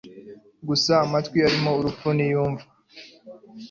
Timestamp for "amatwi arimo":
1.05-1.71